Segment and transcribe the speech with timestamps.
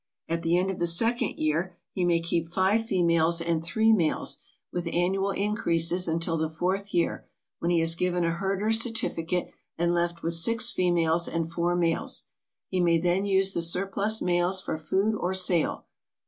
[0.27, 4.39] At the end of the second year he may keep five females and three males,
[4.71, 7.27] with annual increases until the fourth year,
[7.59, 12.25] when he is given a herder's certificate and left with six females and four males.
[12.67, 15.85] He may then use the surplus males for food or sale.